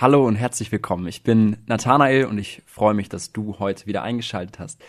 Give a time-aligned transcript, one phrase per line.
[0.00, 1.08] Hallo und herzlich willkommen.
[1.08, 4.80] Ich bin Nathanael und ich freue mich, dass du heute wieder eingeschaltet hast.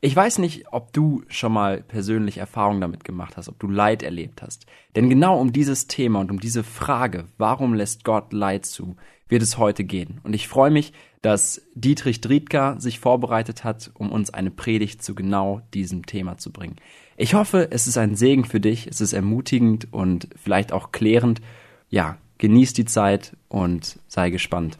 [0.00, 4.04] Ich weiß nicht, ob du schon mal persönlich Erfahrungen damit gemacht hast, ob du Leid
[4.04, 4.66] erlebt hast.
[4.94, 8.94] Denn genau um dieses Thema und um diese Frage, warum lässt Gott Leid zu,
[9.28, 10.20] wird es heute gehen.
[10.22, 15.16] Und ich freue mich, dass Dietrich Driedka sich vorbereitet hat, um uns eine Predigt zu
[15.16, 16.76] genau diesem Thema zu bringen.
[17.16, 21.40] Ich hoffe, es ist ein Segen für dich, es ist ermutigend und vielleicht auch klärend.
[21.88, 24.76] Ja, Genieß die Zeit und sei gespannt.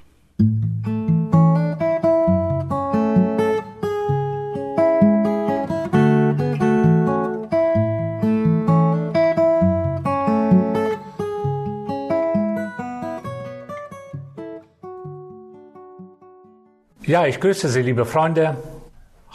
[17.06, 18.58] Ja, ich grüße Sie, liebe Freunde.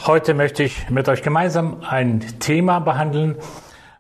[0.06, 3.38] Heute möchte ich mit euch gemeinsam ein Thema behandeln,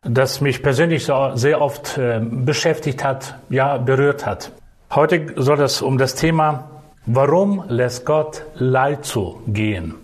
[0.01, 4.51] das mich persönlich sehr oft äh, beschäftigt hat, ja, berührt hat.
[4.91, 6.69] Heute soll es um das Thema,
[7.05, 9.95] warum lässt Gott Leid zugehen?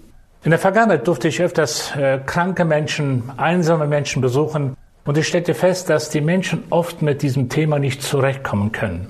[0.44, 5.54] In der Vergangenheit durfte ich öfters äh, kranke Menschen, einsame Menschen besuchen und ich stellte
[5.54, 9.08] fest, dass die Menschen oft mit diesem Thema nicht zurechtkommen können.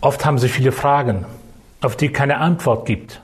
[0.00, 1.24] Oft haben sie viele Fragen,
[1.80, 3.20] auf die keine Antwort gibt.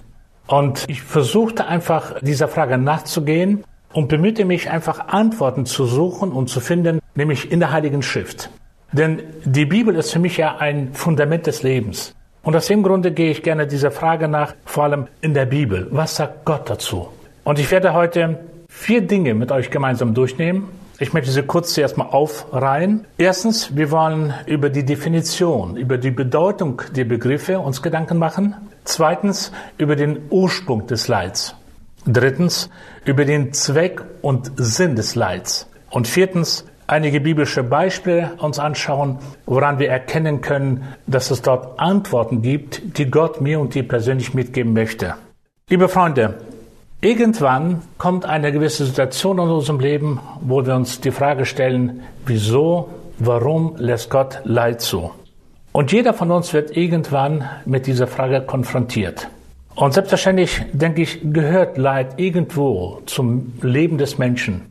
[0.46, 6.48] Und ich versuchte einfach dieser Frage nachzugehen und bemühte mich einfach Antworten zu suchen und
[6.48, 8.50] zu finden, nämlich in der Heiligen Schrift.
[8.92, 12.14] Denn die Bibel ist für mich ja ein Fundament des Lebens.
[12.42, 15.88] Und aus dem Grunde gehe ich gerne dieser Frage nach, vor allem in der Bibel.
[15.90, 17.08] Was sagt Gott dazu?
[17.44, 20.68] Und ich werde heute vier Dinge mit euch gemeinsam durchnehmen.
[20.98, 23.06] Ich möchte sie kurz zuerst mal aufreihen.
[23.16, 28.54] Erstens, wir wollen über die Definition, über die Bedeutung der Begriffe uns Gedanken machen.
[28.84, 31.54] Zweitens, über den Ursprung des Leids.
[32.06, 32.70] Drittens
[33.04, 35.68] über den Zweck und Sinn des Leids.
[35.90, 42.42] Und viertens einige biblische Beispiele uns anschauen, woran wir erkennen können, dass es dort Antworten
[42.42, 45.14] gibt, die Gott mir und dir persönlich mitgeben möchte.
[45.68, 46.40] Liebe Freunde,
[47.00, 52.88] irgendwann kommt eine gewisse Situation in unserem Leben, wo wir uns die Frage stellen, wieso,
[53.18, 55.12] warum lässt Gott Leid zu?
[55.72, 59.28] Und jeder von uns wird irgendwann mit dieser Frage konfrontiert.
[59.74, 64.66] Und selbstverständlich, denke ich, gehört Leid irgendwo zum Leben des Menschen.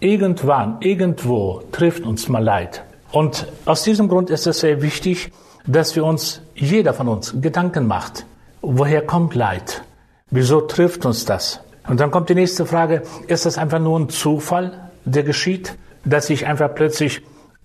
[0.00, 2.82] Irgendwann, irgendwo trifft uns mal Leid.
[3.12, 5.32] Und aus diesem Grund ist es sehr wichtig,
[5.66, 8.24] dass wir uns, jeder von uns, Gedanken macht.
[8.62, 9.82] Woher kommt Leid?
[10.30, 11.60] Wieso trifft uns das?
[11.88, 16.30] Und dann kommt die nächste Frage, ist das einfach nur ein Zufall, der geschieht, dass
[16.30, 17.22] ich einfach plötzlich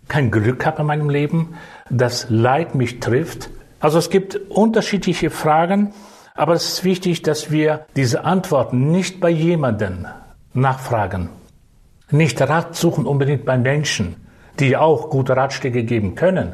[0.07, 1.55] kein Glück habe in meinem Leben,
[1.89, 3.49] dass Leid mich trifft?
[3.79, 5.93] Also es gibt unterschiedliche Fragen,
[6.41, 10.07] aber es ist wichtig, dass wir diese Antworten nicht bei jemandem
[10.55, 11.29] nachfragen.
[12.09, 14.15] Nicht Rat suchen unbedingt bei Menschen,
[14.59, 16.53] die auch gute Ratschläge geben können.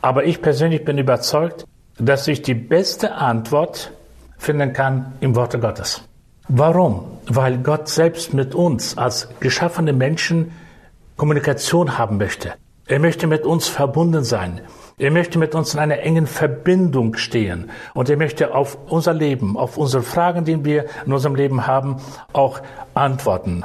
[0.00, 1.66] Aber ich persönlich bin überzeugt,
[1.98, 3.90] dass ich die beste Antwort
[4.38, 6.02] finden kann im Worte Gottes.
[6.46, 7.18] Warum?
[7.26, 10.52] Weil Gott selbst mit uns als geschaffene Menschen
[11.16, 12.52] Kommunikation haben möchte.
[12.86, 14.60] Er möchte mit uns verbunden sein.
[14.96, 19.56] Er möchte mit uns in einer engen Verbindung stehen und er möchte auf unser Leben,
[19.56, 21.96] auf unsere Fragen, die wir in unserem Leben haben,
[22.32, 22.60] auch
[22.94, 23.64] antworten.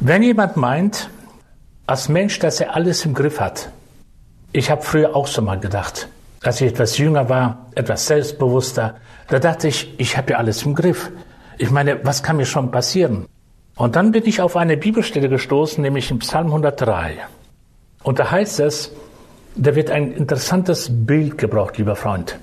[0.00, 1.10] Wenn jemand meint,
[1.86, 3.70] als Mensch, dass er alles im Griff hat,
[4.52, 6.08] ich habe früher auch so mal gedacht,
[6.42, 8.96] als ich etwas jünger war, etwas selbstbewusster,
[9.28, 11.10] da dachte ich, ich habe ja alles im Griff.
[11.58, 13.26] Ich meine, was kann mir schon passieren?
[13.76, 17.18] Und dann bin ich auf eine Bibelstelle gestoßen, nämlich im Psalm 103.
[18.02, 18.92] Und da heißt es,
[19.56, 22.38] da wird ein interessantes Bild gebraucht, lieber Freund.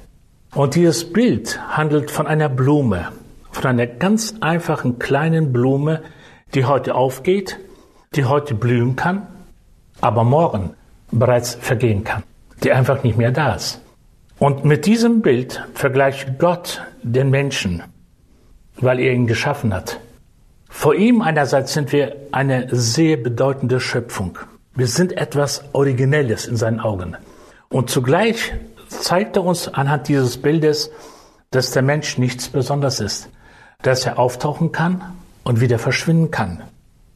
[0.56, 3.10] Und dieses Bild handelt von einer Blume,
[3.52, 6.02] von einer ganz einfachen kleinen Blume,
[6.54, 7.60] die heute aufgeht,
[8.16, 9.28] die heute blühen kann,
[10.02, 10.72] aber morgen
[11.12, 12.24] bereits vergehen kann,
[12.64, 13.82] die einfach nicht mehr da ist.
[14.40, 17.84] Und mit diesem Bild vergleicht Gott den Menschen,
[18.78, 20.00] weil er ihn geschaffen hat.
[20.70, 24.40] Vor ihm einerseits sind wir eine sehr bedeutende Schöpfung.
[24.76, 27.16] Wir sind etwas Originelles in seinen Augen.
[27.70, 28.54] Und zugleich
[28.88, 30.90] zeigt er uns anhand dieses Bildes,
[31.52, 33.30] dass der Mensch nichts Besonderes ist,
[33.84, 35.04] dass er auftauchen kann
[35.44, 36.64] und wieder verschwinden kann.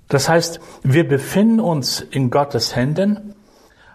[0.08, 3.34] Das heißt, wir befinden uns in Gottes Händen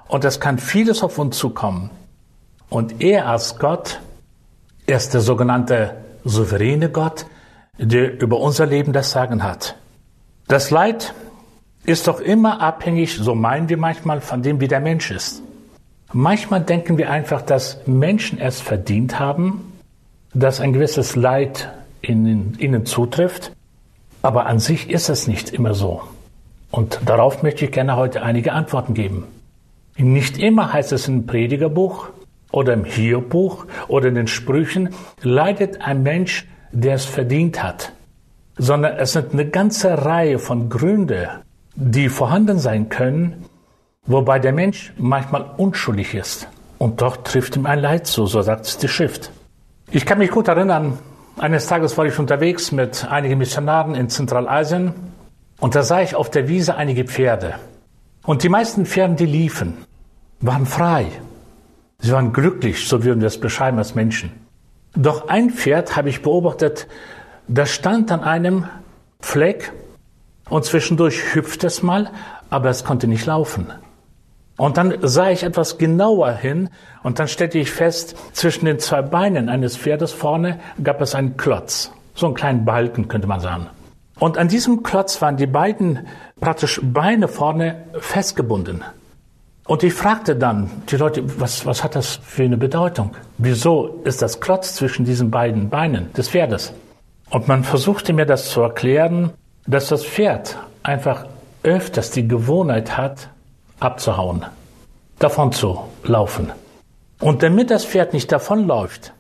[0.08, 1.91] und es kann vieles auf uns zukommen.
[2.69, 4.00] Und er als Gott,
[4.87, 7.26] er ist der sogenannte souveräne Gott,
[7.79, 9.76] der über unser Leben das Sagen hat.
[10.49, 11.15] Das Leid
[11.84, 15.43] ist doch immer abhängig, so meinen wir manchmal, von dem, wie der Mensch ist.
[16.12, 19.73] Manchmal denken wir einfach, dass Menschen es verdient haben,
[20.34, 21.70] dass ein gewisses Leid
[22.02, 23.52] ihnen, ihnen zutrifft,
[24.20, 26.02] aber an sich ist es nicht immer so.
[26.70, 29.26] Und darauf möchte ich gerne heute einige Antworten geben.
[29.96, 32.08] Nicht immer heißt es im Predigerbuch
[32.50, 34.90] oder im Hierbuch oder in den Sprüchen,
[35.23, 37.93] leidet ein Mensch, der es verdient hat,
[38.56, 41.29] sondern es sind eine ganze Reihe von Gründen,
[41.75, 43.45] die vorhanden sein können,
[44.07, 46.49] wobei der Mensch manchmal unschuldig ist.
[46.79, 49.31] Und doch trifft ihm ein Leid zu, so sagt es die Schrift.
[49.91, 50.99] Ich kann mich gut erinnern,
[51.39, 54.93] eines Tages war ich unterwegs mit einigen Missionaren in Zentralasien
[55.61, 57.55] und da sah ich auf der Wiese einige Pferde.
[58.25, 59.75] Und die meisten Pferde, die liefen,
[60.41, 61.07] waren frei.
[62.01, 64.33] Sie waren glücklich, so würden wir es beschreiben als Menschen.
[64.95, 66.87] Doch ein Pferd habe ich beobachtet,
[67.49, 68.67] das stand an einem
[69.21, 69.73] Fleck
[70.49, 72.11] und zwischendurch hüpfte es mal,
[72.50, 73.69] aber es konnte nicht laufen.
[74.59, 76.69] Und dann sah ich etwas genauer hin
[77.03, 81.37] und dann stellte ich fest, zwischen den zwei Beinen eines Pferdes vorne gab es einen
[81.37, 81.91] Klotz.
[82.15, 83.69] So einen kleinen Balken könnte man sagen.
[84.19, 86.06] Und an diesem Klotz waren die beiden
[86.41, 88.85] praktisch Beine vorne festgebunden.
[89.65, 93.12] Und ich fragte dann die Leute, was, was hat das für eine Bedeutung?
[93.39, 96.73] Wieso ist das Klotz zwischen diesen beiden Beinen des Pferdes?
[97.31, 99.33] Und man versuchte mir das zu erklären,
[99.67, 101.26] dass das Pferd einfach
[101.62, 103.29] öfters die Gewohnheit hat,
[103.81, 104.44] abzuhauen,
[105.19, 106.53] davon zu laufen.
[107.20, 109.12] Und damit das Pferd nicht davonläuft,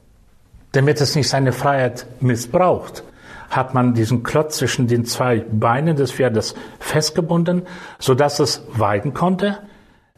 [0.72, 3.04] damit es nicht seine Freiheit missbraucht,
[3.50, 7.62] hat man diesen Klotz zwischen den zwei Beinen des Pferdes festgebunden,
[7.98, 9.58] sodass es weiden konnte.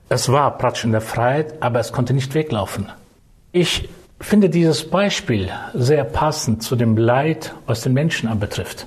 [0.08, 2.90] Es war praktisch in der Freiheit, aber es konnte nicht weglaufen.
[3.50, 3.88] Ich
[4.20, 8.86] finde dieses Beispiel sehr passend zu dem Leid, was den Menschen anbetrifft.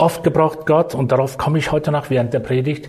[0.00, 2.88] Oft gebraucht Gott, und darauf komme ich heute noch während der Predigt,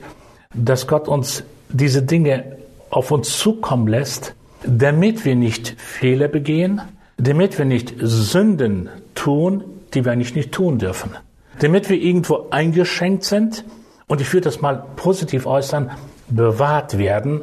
[0.53, 2.55] dass Gott uns diese Dinge
[2.89, 6.79] auf uns zukommen lässt, damit wir nicht Fehler begehen,
[7.17, 11.11] damit wir nicht Sünden tun, die wir eigentlich nicht tun dürfen,
[11.59, 13.65] damit wir irgendwo eingeschränkt sind
[14.07, 15.91] und ich würde das mal positiv äußern,
[16.29, 17.41] bewahrt werden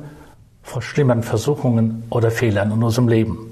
[0.62, 3.47] vor schlimmen Versuchungen oder Fehlern in unserem Leben.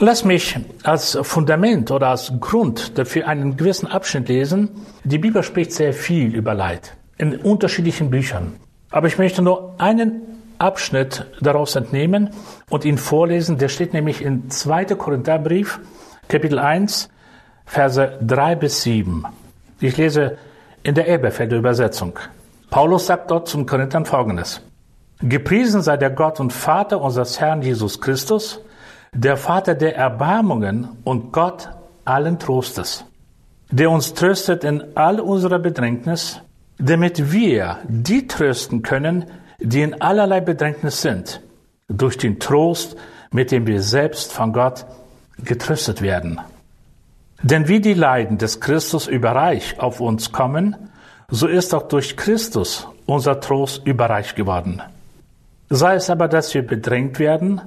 [0.00, 4.70] Lass mich als Fundament oder als Grund dafür einen gewissen Abschnitt lesen.
[5.02, 8.54] Die Bibel spricht sehr viel über Leid in unterschiedlichen Büchern.
[8.90, 10.22] Aber ich möchte nur einen
[10.58, 12.30] Abschnitt daraus entnehmen
[12.70, 13.58] und ihn vorlesen.
[13.58, 14.84] Der steht nämlich in 2.
[14.84, 15.80] Korintherbrief,
[16.28, 17.08] Kapitel 1,
[17.66, 19.24] Verse 3 bis 7.
[19.80, 20.38] Ich lese
[20.84, 22.20] in der Elberfelder Übersetzung.
[22.70, 24.60] Paulus sagt dort zum Korinthern folgendes.
[25.20, 28.60] Gepriesen sei der Gott und Vater unseres Herrn Jesus Christus,
[29.12, 31.70] der Vater der Erbarmungen und Gott
[32.04, 33.04] allen Trostes,
[33.70, 36.40] der uns tröstet in all unserer Bedrängnis,
[36.78, 39.26] damit wir die trösten können,
[39.60, 41.40] die in allerlei Bedrängnis sind,
[41.88, 42.96] durch den Trost,
[43.30, 44.86] mit dem wir selbst von Gott
[45.38, 46.40] getröstet werden.
[47.42, 50.76] Denn wie die Leiden des Christus überreich auf uns kommen,
[51.30, 54.82] so ist auch durch Christus unser Trost überreich geworden.
[55.70, 57.60] Sei es aber, dass wir bedrängt werden,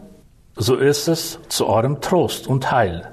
[0.61, 3.09] so ist es zu eurem Trost und Heil.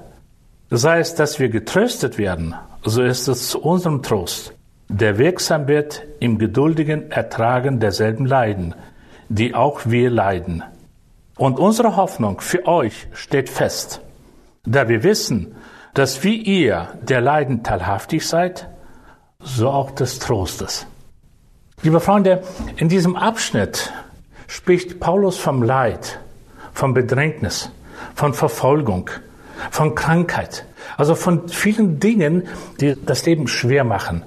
[0.69, 2.53] Sei es, dass wir getröstet werden,
[2.83, 4.53] so ist es zu unserem Trost,
[4.87, 8.75] der wirksam wird im geduldigen Ertragen derselben Leiden,
[9.29, 10.63] die auch wir leiden.
[11.37, 14.01] Und unsere Hoffnung für euch steht fest,
[14.63, 15.55] da wir wissen,
[15.95, 18.69] dass wie ihr der Leiden teilhaftig seid,
[19.39, 20.85] so auch des Trostes.
[21.81, 22.43] Liebe Freunde,
[22.75, 23.91] in diesem Abschnitt
[24.45, 26.19] spricht Paulus vom Leid,
[26.79, 27.71] von Bedrängnis,
[28.15, 29.09] von Verfolgung,
[29.69, 32.47] von Krankheit, also von vielen Dingen,
[32.79, 34.23] die das Leben schwer machen.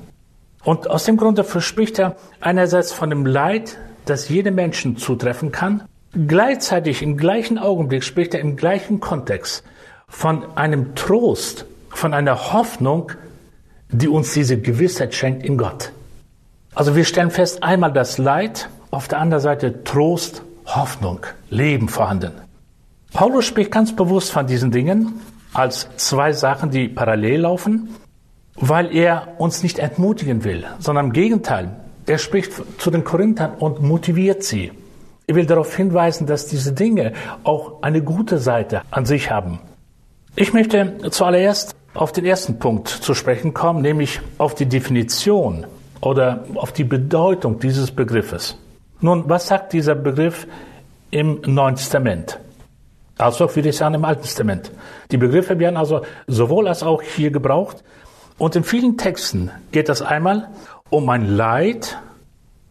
[0.62, 5.84] Und aus dem Grunde verspricht er einerseits von dem Leid, das jedem Menschen zutreffen kann,
[6.28, 9.64] gleichzeitig im gleichen Augenblick spricht er im gleichen Kontext
[10.06, 13.12] von einem Trost, von einer Hoffnung,
[13.88, 15.92] die uns diese Gewissheit schenkt in Gott.
[16.74, 20.42] Also wir stellen fest, einmal das Leid, auf der anderen Seite Trost,
[20.74, 22.32] Hoffnung, Leben vorhanden.
[23.12, 25.20] Paulus spricht ganz bewusst von diesen Dingen
[25.52, 27.90] als zwei Sachen, die parallel laufen,
[28.56, 31.76] weil er uns nicht entmutigen will, sondern im Gegenteil.
[32.06, 34.72] Er spricht zu den Korinthern und motiviert sie.
[35.26, 37.12] Er will darauf hinweisen, dass diese Dinge
[37.44, 39.60] auch eine gute Seite an sich haben.
[40.34, 45.66] Ich möchte zuallererst auf den ersten Punkt zu sprechen kommen, nämlich auf die Definition
[46.00, 48.56] oder auf die Bedeutung dieses Begriffes.
[49.02, 50.46] Nun, was sagt dieser Begriff
[51.10, 52.38] im Neuen Testament?
[53.18, 54.70] Also würde ich sagen im Alten Testament.
[55.10, 57.82] Die Begriffe werden also sowohl als auch hier gebraucht.
[58.38, 60.48] Und in vielen Texten geht es einmal
[60.88, 61.98] um ein Leid,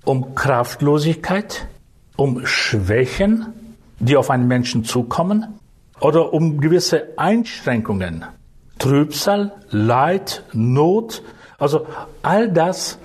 [0.05, 1.67] um Kraftlosigkeit,
[2.15, 5.59] um Schwächen, die auf einen Menschen zukommen,
[5.99, 8.25] oder um gewisse Einschränkungen,
[8.79, 11.23] Trübsal, Leid, Not,
[11.59, 11.85] also
[12.23, 12.97] all das,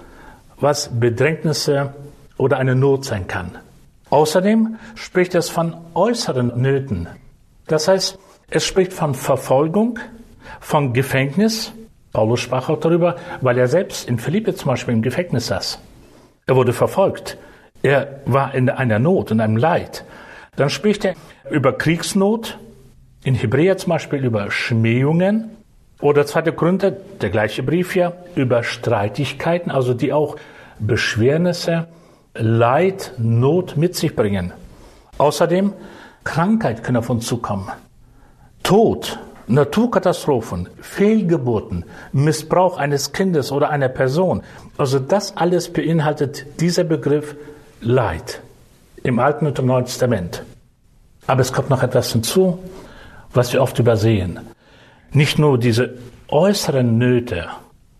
[0.60, 1.92] was Bedrängnisse
[2.38, 3.58] oder eine Not sein kann.
[4.10, 7.08] Außerdem spricht es von äußeren Nöten.
[7.66, 8.18] Das heißt,
[8.50, 9.98] es spricht von Verfolgung,
[10.60, 11.72] von Gefängnis.
[12.12, 15.80] Paulus sprach auch darüber, weil er selbst in Philippe zum Beispiel im Gefängnis saß.
[16.46, 17.36] Er wurde verfolgt.
[17.82, 20.04] Er war in einer Not, in einem Leid.
[20.54, 21.14] Dann spricht er
[21.50, 22.58] über Kriegsnot,
[23.24, 25.50] in Hebräer zum Beispiel über Schmähungen
[26.00, 30.36] oder zweite Gründe, der gleiche Brief hier, über Streitigkeiten, also die auch
[30.78, 31.88] Beschwernisse,
[32.38, 34.52] Leid, Not mit sich bringen.
[35.18, 35.72] Außerdem
[36.24, 37.68] Krankheit können auf uns zukommen.
[38.62, 44.42] Tod, Naturkatastrophen, Fehlgeburten, Missbrauch eines Kindes oder einer Person.
[44.76, 47.36] Also das alles beinhaltet dieser Begriff
[47.80, 48.40] Leid
[49.02, 50.42] im Alten und im Neuen Testament.
[51.26, 52.58] Aber es kommt noch etwas hinzu,
[53.32, 54.40] was wir oft übersehen.
[55.12, 55.94] Nicht nur diese
[56.28, 57.46] äußeren Nöte.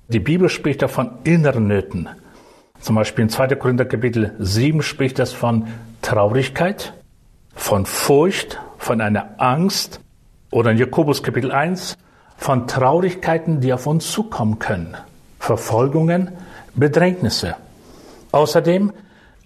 [0.09, 2.09] Die Bibel spricht davon inneren Nöten.
[2.87, 3.49] Zum Beispiel in 2.
[3.57, 5.67] Korinther Kapitel 7 spricht das von
[6.03, 6.93] Traurigkeit,
[7.53, 9.99] von Furcht, von einer Angst
[10.53, 11.99] oder in Jakobus Kapitel 1
[12.37, 14.97] von Traurigkeiten, die auf uns zukommen können,
[15.41, 16.31] Verfolgungen,
[16.77, 17.57] Bedrängnisse.
[18.31, 18.93] Außerdem,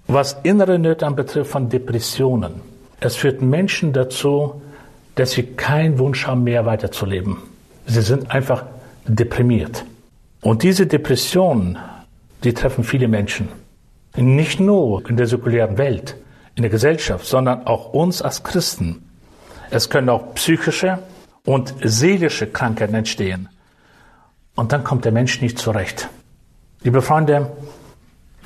[0.07, 2.61] was innere Nöte anbetrifft, von Depressionen.
[3.01, 4.61] Es führt Menschen dazu,
[5.15, 7.39] dass sie keinen Wunsch haben mehr weiterzuleben.
[7.87, 8.65] Sie sind einfach
[9.07, 9.87] deprimiert.
[10.43, 11.79] Und diese Depressionen,
[12.45, 13.49] die treffen viele Menschen.
[14.17, 16.17] Nicht nur in der säkulären Welt,
[16.55, 19.09] in der Gesellschaft, sondern auch uns als Christen.
[19.71, 20.99] Es können auch psychische
[21.45, 23.49] und seelische Krankheiten entstehen.
[24.57, 26.09] Und dann kommt der Mensch nicht zurecht.
[26.83, 27.53] Liebe Freunde,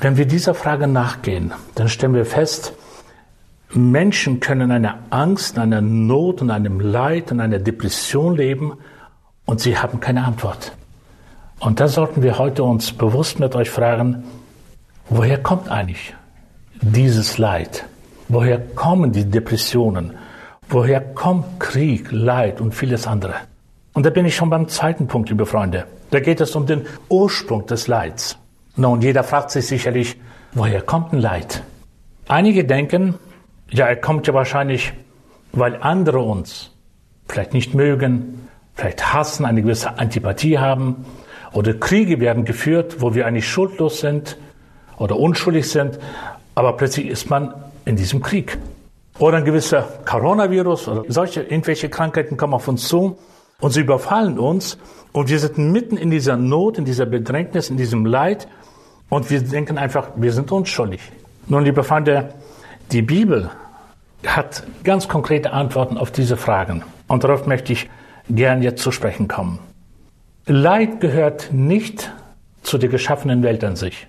[0.00, 2.74] wenn wir dieser Frage nachgehen, dann stellen wir fest,
[3.72, 8.74] Menschen können in einer Angst, in einer Not, in einem Leid, in einer Depression leben
[9.46, 10.72] und sie haben keine Antwort.
[11.64, 14.24] Und da sollten wir heute uns bewusst mit euch fragen,
[15.08, 16.14] woher kommt eigentlich
[16.82, 17.86] dieses Leid?
[18.28, 20.12] Woher kommen die Depressionen?
[20.68, 23.36] Woher kommt Krieg, Leid und vieles andere?
[23.94, 25.86] Und da bin ich schon beim zweiten Punkt, liebe Freunde.
[26.10, 28.36] Da geht es um den Ursprung des Leids.
[28.76, 30.20] Nun, jeder fragt sich sicherlich,
[30.52, 31.62] woher kommt ein Leid?
[32.28, 33.14] Einige denken,
[33.70, 34.92] ja, er kommt ja wahrscheinlich,
[35.52, 36.72] weil andere uns
[37.26, 41.06] vielleicht nicht mögen, vielleicht hassen, eine gewisse Antipathie haben
[41.54, 44.36] oder Kriege werden geführt, wo wir eigentlich schuldlos sind
[44.98, 45.98] oder unschuldig sind,
[46.54, 48.58] aber plötzlich ist man in diesem Krieg.
[49.18, 53.16] Oder ein gewisser Coronavirus oder solche irgendwelche Krankheiten kommen auf uns zu
[53.60, 54.76] und sie überfallen uns
[55.12, 58.48] und wir sind mitten in dieser Not, in dieser Bedrängnis, in diesem Leid
[59.08, 61.00] und wir denken einfach, wir sind unschuldig.
[61.46, 62.34] Nun, liebe Freunde,
[62.90, 63.50] die Bibel
[64.26, 67.88] hat ganz konkrete Antworten auf diese Fragen und darauf möchte ich
[68.28, 69.60] gern jetzt zu sprechen kommen.
[70.46, 72.12] Leid gehört nicht
[72.62, 74.06] zu der geschaffenen Welt an sich.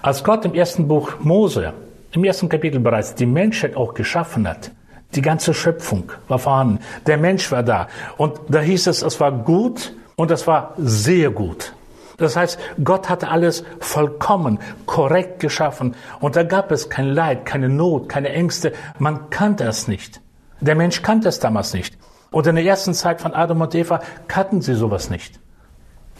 [0.00, 1.74] Als Gott im ersten Buch Mose
[2.12, 4.70] im ersten Kapitel bereits die Menschheit auch geschaffen hat.
[5.14, 6.78] Die ganze Schöpfung war vorhanden.
[7.06, 7.88] Der Mensch war da.
[8.16, 11.74] Und da hieß es, es war gut und es war sehr gut.
[12.16, 15.94] Das heißt, Gott hatte alles vollkommen, korrekt geschaffen.
[16.20, 18.72] Und da gab es kein Leid, keine Not, keine Ängste.
[18.98, 20.22] Man kannte es nicht.
[20.58, 21.98] Der Mensch kannte es damals nicht.
[22.30, 25.38] Und in der ersten Zeit von Adam und Eva kannten sie sowas nicht.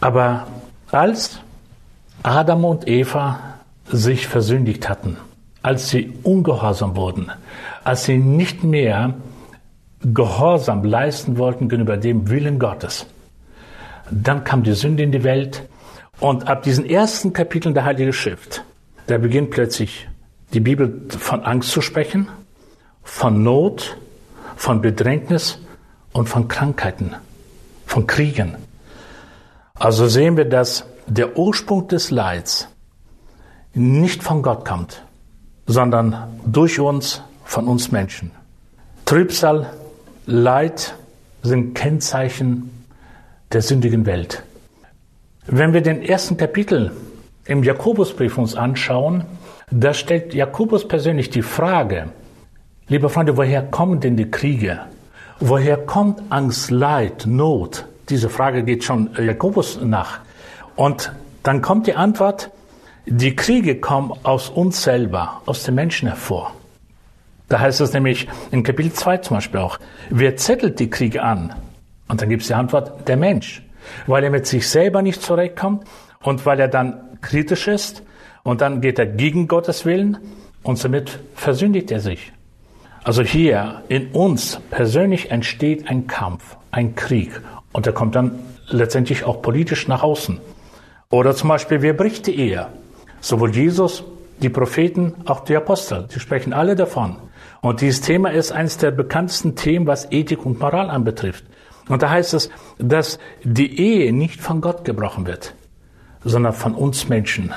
[0.00, 0.46] Aber
[0.90, 1.40] als
[2.22, 3.38] Adam und Eva
[3.90, 5.16] sich versündigt hatten,
[5.62, 7.30] als sie ungehorsam wurden,
[7.84, 9.14] als sie nicht mehr
[10.02, 13.06] Gehorsam leisten wollten gegenüber dem Willen Gottes.
[14.10, 15.62] Dann kam die Sünde in die Welt
[16.20, 18.62] und ab diesen ersten Kapiteln der Heilige Schrift,
[19.06, 20.08] da beginnt plötzlich
[20.52, 22.28] die Bibel von Angst zu sprechen,
[23.02, 23.96] von Not,
[24.56, 25.58] von Bedrängnis
[26.12, 27.14] und von Krankheiten,
[27.86, 28.56] von Kriegen.
[29.78, 32.68] Also sehen wir, dass der Ursprung des Leids
[33.74, 35.02] nicht von Gott kommt,
[35.66, 38.30] sondern durch uns, von uns Menschen.
[39.04, 39.70] Trübsal,
[40.24, 40.94] Leid
[41.42, 42.70] sind Kennzeichen
[43.52, 44.42] der sündigen Welt.
[45.46, 46.90] Wenn wir den ersten Kapitel
[47.44, 49.24] im Jakobusbrief uns anschauen,
[49.70, 52.08] da stellt Jakobus persönlich die Frage,
[52.88, 54.80] liebe Freunde, woher kommen denn die Kriege?
[55.38, 57.86] Woher kommt Angst, Leid, Not?
[58.08, 60.20] Diese Frage geht schon Jakobus nach.
[60.76, 62.50] Und dann kommt die Antwort,
[63.06, 66.52] die Kriege kommen aus uns selber, aus den Menschen hervor.
[67.48, 69.78] Da heißt es nämlich in Kapitel 2 zum Beispiel auch,
[70.10, 71.54] wer zettelt die Kriege an?
[72.08, 73.62] Und dann gibt es die Antwort, der Mensch.
[74.06, 75.84] Weil er mit sich selber nicht zurechtkommt
[76.22, 78.02] und weil er dann kritisch ist,
[78.46, 80.18] und dann geht er gegen Gottes Willen
[80.62, 82.32] und somit versündigt er sich.
[83.02, 87.40] Also hier in uns persönlich entsteht ein Kampf, ein Krieg
[87.76, 90.40] und der kommt dann letztendlich auch politisch nach außen.
[91.10, 92.68] Oder zum Beispiel, wer bricht die Ehe?
[93.20, 94.02] Sowohl Jesus,
[94.40, 97.16] die Propheten, auch die Apostel, die sprechen alle davon.
[97.60, 101.44] Und dieses Thema ist eines der bekanntesten Themen, was Ethik und Moral anbetrifft.
[101.86, 105.52] Und da heißt es, dass die Ehe nicht von Gott gebrochen wird,
[106.24, 107.52] sondern von uns Menschen.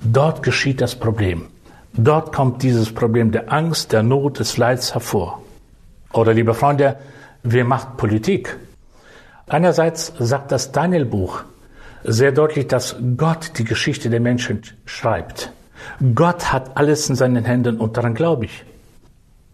[0.00, 1.46] Dort geschieht das Problem.
[1.94, 5.42] Dort kommt dieses Problem der Angst, der Not, des Leids hervor.
[6.12, 6.98] Oder liebe Freunde,
[7.42, 8.56] wer macht Politik?
[9.46, 11.44] Einerseits sagt das Daniel-Buch
[12.02, 15.52] sehr deutlich, dass Gott die Geschichte der Menschen schreibt.
[16.14, 18.64] Gott hat alles in seinen Händen und daran glaube ich.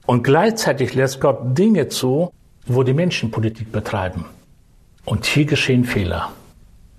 [0.06, 2.32] Und gleichzeitig lässt Gott Dinge zu,
[2.66, 4.24] wo die Menschen Politik betreiben.
[5.04, 6.30] Und hier geschehen Fehler,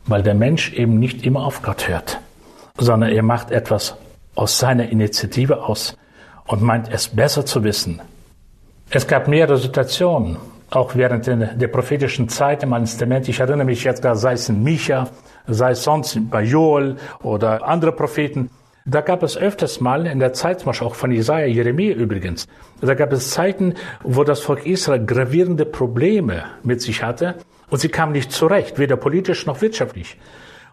[0.06, 2.20] weil der Mensch eben nicht immer auf Gott hört,
[2.78, 3.96] sondern er macht etwas
[4.36, 5.98] aus seiner Initiative aus
[6.48, 8.02] und meint es besser zu wissen.
[8.90, 10.38] Es gab mehrere Situationen,
[10.72, 13.28] auch während der prophetischen Zeit im Alten Testament.
[13.28, 15.10] Ich erinnere mich jetzt gar, sei es in Micha,
[15.46, 18.50] sei es sonst bei Joel oder andere Propheten,
[18.86, 22.48] da gab es öfters mal in der Zeit, zum Beispiel auch von Jesaja, Jeremia übrigens,
[22.80, 27.36] da gab es Zeiten, wo das Volk Israel gravierende Probleme mit sich hatte
[27.70, 30.18] und sie kamen nicht zurecht, weder politisch noch wirtschaftlich.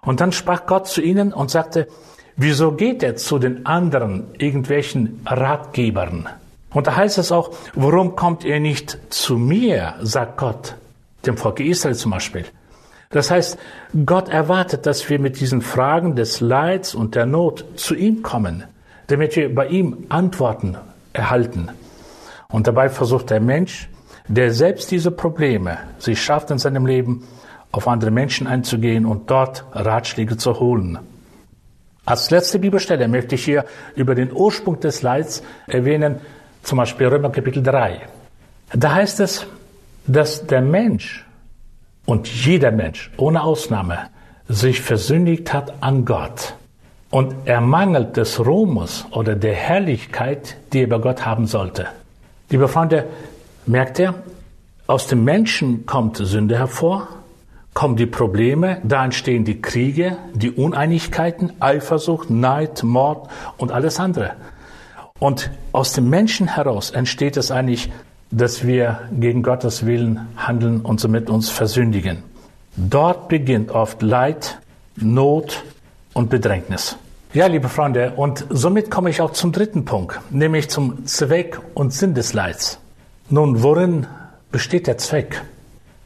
[0.01, 1.89] Und dann sprach Gott zu ihnen und sagte,
[2.37, 6.29] wieso geht er zu den anderen irgendwelchen Ratgebern?
[6.71, 10.75] Und da heißt es auch, warum kommt ihr nicht zu mir, sagt Gott,
[11.27, 12.45] dem Volk Israel zum Beispiel.
[13.11, 13.59] Das heißt,
[14.05, 18.65] Gott erwartet, dass wir mit diesen Fragen des Leids und der Not zu ihm kommen,
[19.07, 20.77] damit wir bei ihm Antworten
[21.15, 21.71] erhalten.
[22.51, 23.89] Und dabei versucht der Mensch,
[24.29, 27.27] der selbst diese Probleme sich schafft in seinem Leben,
[27.73, 30.99] auf andere Menschen einzugehen und dort Ratschläge zu holen.
[32.05, 36.21] Als letzte Bibelstelle möchte ich hier über den Ursprung des Leids erwähnen,
[36.63, 38.01] zum Beispiel Römer Kapitel 3.
[38.73, 39.47] Da heißt es,
[40.07, 41.25] dass der Mensch
[42.07, 44.09] und jeder Mensch ohne Ausnahme
[44.49, 46.55] sich versündigt hat an Gott
[47.11, 51.87] und er mangelt des Ruhmes oder der Herrlichkeit, die er bei Gott haben sollte.
[52.51, 53.07] Liebe Freunde,
[53.67, 54.15] merkt ihr,
[54.87, 57.09] aus dem Menschen kommt Sünde hervor,
[57.75, 64.33] kommen die Probleme, da entstehen die Kriege, die Uneinigkeiten, Eifersucht, Neid, Mord und alles andere.
[65.19, 67.91] Und aus dem Menschen heraus entsteht es eigentlich
[68.31, 72.23] dass wir gegen Gottes Willen handeln und somit uns versündigen.
[72.77, 74.59] Dort beginnt oft Leid,
[74.97, 75.65] Not
[76.13, 76.97] und Bedrängnis.
[77.33, 81.93] Ja, liebe Freunde, und somit komme ich auch zum dritten Punkt, nämlich zum Zweck und
[81.93, 82.81] Sinn des Leids.
[83.31, 84.07] Nun, worin
[84.51, 85.43] besteht der Zweck?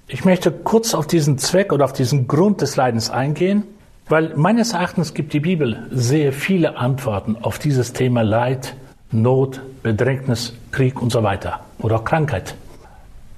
[0.09, 3.65] Ich möchte kurz auf diesen Zweck oder auf diesen Grund des Leidens eingehen,
[4.09, 8.75] weil meines Erachtens gibt die Bibel sehr viele Antworten auf dieses Thema Leid,
[9.13, 12.55] Not, Bedrängnis, Krieg und so weiter oder Krankheit.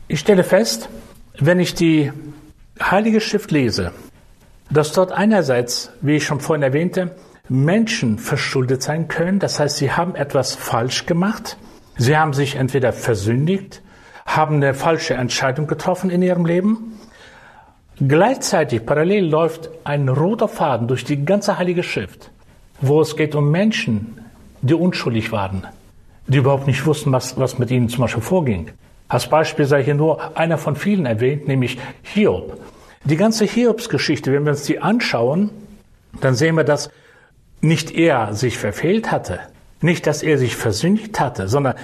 [0.07, 0.89] Ich stelle fest,
[1.39, 2.13] wenn ich die
[2.81, 3.93] Heilige Schrift lese,
[4.71, 7.17] dass dort einerseits, wie ich schon vorhin erwähnte,
[7.49, 9.39] Menschen verschuldet sein können.
[9.39, 11.57] Das heißt, sie haben etwas falsch gemacht.
[11.97, 13.83] Sie haben sich entweder versündigt,
[14.27, 16.99] haben eine falsche Entscheidung getroffen in ihrem Leben.
[18.01, 22.31] Gleichzeitig parallel läuft ein roter Faden durch die ganze Heilige Schrift,
[22.81, 24.24] wo es geht um Menschen,
[24.65, 25.67] die unschuldig waren,
[26.27, 28.71] die überhaupt nicht wussten, was, was mit ihnen zum Beispiel vorging.
[29.09, 32.59] Als Beispiel sei hier nur einer von vielen erwähnt, nämlich Hiob.
[33.05, 35.51] Die ganze Hiobs-Geschichte, wenn wir uns die anschauen,
[36.21, 36.91] dann sehen wir, dass
[37.61, 39.41] nicht er sich verfehlt hatte,
[39.83, 41.75] nicht, dass er sich versündigt hatte, sondern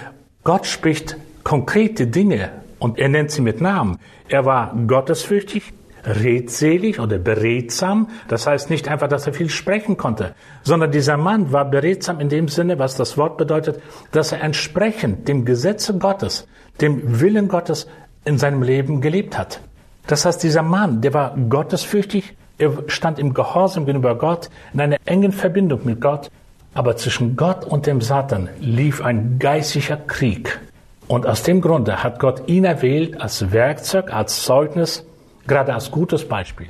[0.42, 3.98] Gott spricht konkrete Dinge und er nennt sie mit Namen.
[4.28, 8.08] Er war gottesfürchtig, redselig oder beredsam.
[8.28, 12.28] Das heißt nicht einfach, dass er viel sprechen konnte, sondern dieser Mann war beredsam in
[12.28, 13.80] dem Sinne, was das Wort bedeutet,
[14.12, 16.46] dass er entsprechend dem Gesetze Gottes,
[16.80, 17.86] dem Willen Gottes
[18.24, 19.60] in seinem Leben gelebt hat.
[20.06, 24.98] Das heißt, dieser Mann, der war gottesfürchtig, er stand im Gehorsam gegenüber Gott, in einer
[25.06, 26.30] engen Verbindung mit Gott,
[26.74, 30.60] aber zwischen Gott und dem Satan lief ein geistiger Krieg.
[31.08, 35.04] Und aus dem Grunde hat Gott ihn erwählt als Werkzeug, als Zeugnis,
[35.46, 36.68] gerade als gutes Beispiel.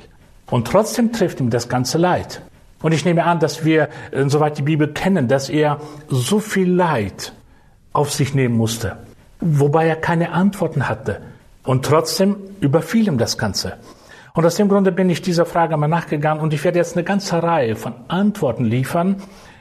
[0.49, 2.41] Und trotzdem trifft ihm das ganze Leid.
[2.81, 5.79] Und ich nehme an, dass wir, äh, soweit die Bibel kennen, dass er
[6.09, 7.33] so viel Leid
[7.93, 8.97] auf sich nehmen musste,
[9.39, 11.21] wobei er keine Antworten hatte.
[11.63, 13.73] Und trotzdem überfiel ihm das Ganze.
[14.33, 17.03] Und aus dem Grunde bin ich dieser Frage mal nachgegangen und ich werde jetzt eine
[17.03, 19.17] ganze Reihe von Antworten liefern,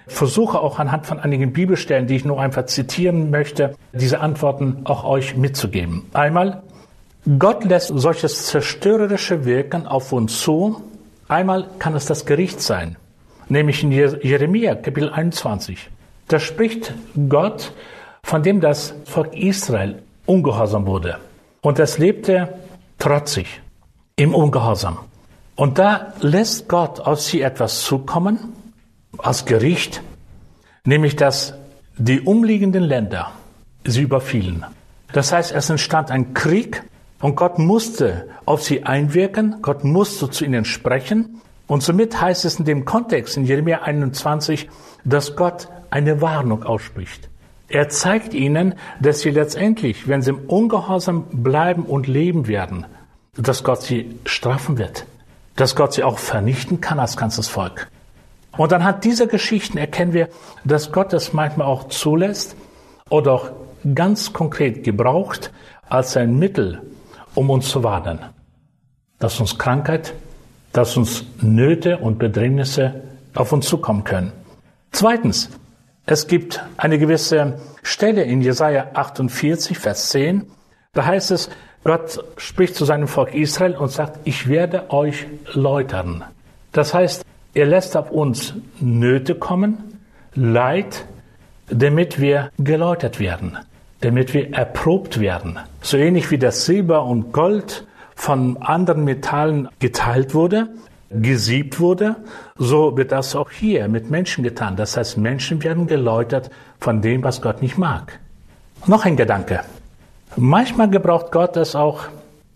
[0.06, 5.04] versuche auch anhand von einigen Bibelstellen, die ich nur einfach zitieren möchte, diese Antworten auch
[5.04, 6.06] euch mitzugeben.
[6.12, 6.62] Einmal,
[7.38, 10.83] Gott lässt solches zerstörerische Wirken auf uns zu.
[11.28, 12.96] Einmal kann es das Gericht sein.
[13.50, 15.90] nämlich in Jeremia Kapitel 21.
[16.28, 16.94] Da spricht
[17.28, 17.72] Gott
[18.22, 21.18] von dem das Volk Israel ungehorsam wurde.
[21.62, 22.54] Und das lebte
[22.98, 23.61] trotzig
[24.16, 24.98] im Ungehorsam.
[25.56, 28.38] Und da lässt Gott auf sie etwas zukommen,
[29.18, 30.02] als Gericht,
[30.85, 31.54] nämlich dass
[31.98, 33.33] die umliegenden Länder
[33.85, 34.64] sie überfielen.
[35.12, 36.83] Das heißt, es entstand ein Krieg
[37.20, 41.40] und Gott musste auf sie einwirken, Gott musste zu ihnen sprechen.
[41.66, 44.68] Und somit heißt es in dem Kontext in Jeremia 21,
[45.04, 47.28] dass Gott eine Warnung ausspricht.
[47.68, 52.87] Er zeigt ihnen, dass sie letztendlich, wenn sie im Ungehorsam bleiben und leben werden,
[53.37, 55.06] dass Gott sie strafen wird,
[55.54, 57.88] dass Gott sie auch vernichten kann als ganzes Volk.
[58.56, 60.28] Und anhand dieser Geschichten erkennen wir,
[60.64, 62.56] dass Gott es manchmal auch zulässt
[63.09, 63.50] oder auch
[63.94, 65.52] ganz konkret gebraucht
[65.88, 66.83] als ein Mittel,
[67.34, 68.18] um uns zu warnen.
[69.18, 70.14] Dass uns Krankheit,
[70.72, 73.02] dass uns Nöte und Bedrängnisse
[73.34, 74.32] auf uns zukommen können.
[74.92, 75.50] Zweitens,
[76.06, 80.46] es gibt eine gewisse Stelle in Jesaja 48, Vers 10.
[80.92, 81.50] Da heißt es,
[81.84, 86.24] Gott spricht zu seinem Volk Israel und sagt, ich werde euch läutern.
[86.72, 89.98] Das heißt, er lässt auf uns Nöte kommen,
[90.34, 91.04] Leid,
[91.68, 93.58] damit wir geläutert werden,
[94.00, 95.58] damit wir erprobt werden.
[95.82, 100.68] So ähnlich wie das Silber und Gold von anderen Metallen geteilt wurde,
[101.10, 102.16] gesiebt wurde,
[102.56, 104.76] so wird das auch hier mit Menschen getan.
[104.76, 108.20] Das heißt, Menschen werden geläutert von dem, was Gott nicht mag.
[108.86, 109.60] Noch ein Gedanke.
[110.36, 112.04] Manchmal gebraucht Gott es auch,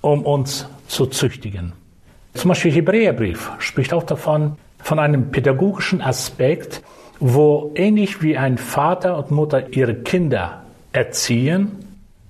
[0.01, 1.73] um uns zu züchtigen.
[2.35, 6.83] Zum Beispiel Hebräerbrief spricht auch davon, von einem pädagogischen Aspekt,
[7.19, 10.64] wo ähnlich wie ein Vater und Mutter ihre Kinder
[10.95, 11.85] erziehen,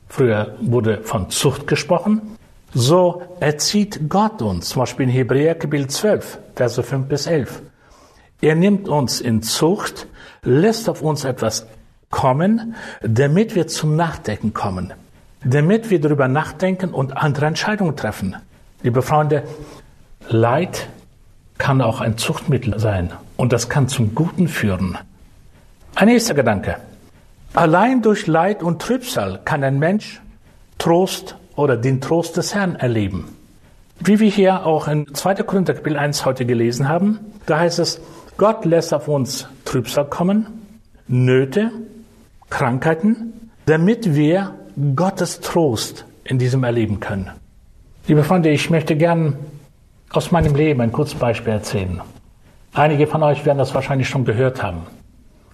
[0.09, 2.37] früher wurde von Zucht gesprochen,
[2.73, 7.63] so erzieht Gott uns, zum Beispiel in Hebräer Kapitel 12, Verse 5 bis 11.
[8.41, 10.09] Er nimmt uns in Zucht,
[10.43, 11.67] lässt auf uns etwas
[12.11, 14.93] kommen, damit wir zum Nachdenken kommen,
[15.45, 18.37] damit wir darüber nachdenken und andere Entscheidungen treffen.
[18.83, 19.45] Liebe Freunde,
[20.29, 20.89] Leid
[21.59, 24.99] kann auch ein Zuchtmittel sein und das kann zum Guten führen.
[25.95, 26.77] Ein nächster Gedanke.
[27.55, 30.21] Allein durch Leid und Trübsal kann ein Mensch
[30.77, 33.29] Trost oder den Trost des Herrn erleben.
[34.01, 35.37] Wie wir hier auch in 2.
[35.45, 38.01] Korinther Kapitel 1 heute gelesen haben, da heißt es,
[38.39, 40.47] Gott lässt auf uns Trübsal kommen,
[41.07, 41.71] Nöte,
[42.51, 44.57] Krankheiten, damit wir
[44.97, 47.31] Gottes Trost in diesem erleben können.
[48.09, 49.37] Liebe Freunde, ich möchte gern
[50.11, 52.01] aus meinem Leben ein kurzes Beispiel erzählen.
[52.73, 54.83] Einige von euch werden das wahrscheinlich schon gehört haben,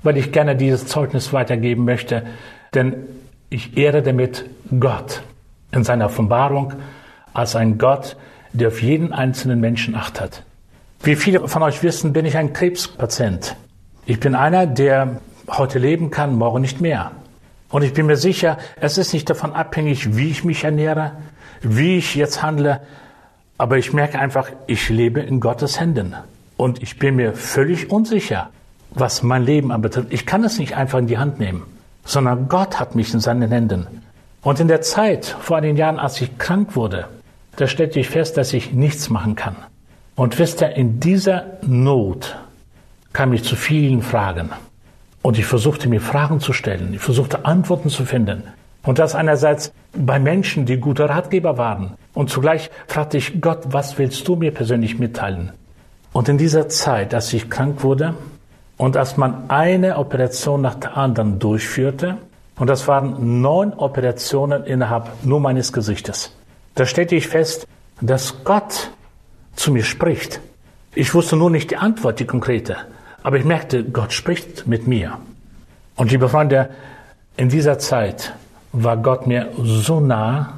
[0.02, 2.24] weil ich gerne dieses Zeugnis weitergeben möchte,
[2.74, 2.94] denn
[3.50, 4.44] ich ehre damit
[4.78, 5.22] Gott
[5.72, 6.74] in seiner Offenbarung
[7.32, 8.16] als ein Gott,
[8.52, 10.44] der auf jeden einzelnen Menschen Acht hat.
[11.02, 13.56] Wie viele von euch wissen, bin ich ein Krebspatient.
[14.06, 17.12] Ich bin einer, der heute leben kann, morgen nicht mehr.
[17.70, 21.12] Und ich bin mir sicher, es ist nicht davon abhängig, wie ich mich ernähre,
[21.62, 22.80] wie ich jetzt handle,
[23.58, 26.14] aber ich merke einfach, ich lebe in Gottes Händen.
[26.56, 28.50] Und ich bin mir völlig unsicher,
[28.92, 30.12] was mein Leben anbetrifft.
[30.12, 31.62] Ich kann es nicht einfach in die Hand nehmen,
[32.04, 33.86] sondern Gott hat mich in seinen Händen.
[34.42, 37.06] Und in der Zeit, vor einigen Jahren, als ich krank wurde,
[37.56, 39.56] da stellte ich fest, dass ich nichts machen kann.
[40.16, 42.36] Und wisst ihr, in dieser Not
[43.12, 44.50] kam ich zu vielen Fragen.
[45.22, 46.94] Und ich versuchte mir Fragen zu stellen.
[46.94, 48.44] Ich versuchte Antworten zu finden.
[48.82, 51.92] Und das einerseits bei Menschen, die gute Ratgeber waren.
[52.14, 55.52] Und zugleich fragte ich Gott, was willst du mir persönlich mitteilen?
[56.12, 58.14] Und in dieser Zeit, als ich krank wurde
[58.80, 62.16] und als man eine Operation nach der anderen durchführte,
[62.56, 66.34] und das waren neun Operationen innerhalb nur meines Gesichtes.
[66.76, 67.66] Da stellte ich fest,
[68.00, 68.90] dass Gott
[69.54, 70.40] zu mir spricht.
[70.94, 72.78] Ich wusste nur nicht die Antwort, die konkrete.
[73.22, 75.18] Aber ich merkte, Gott spricht mit mir.
[75.96, 76.70] Und liebe Freunde,
[77.36, 78.32] in dieser Zeit
[78.72, 80.54] war Gott mir so nah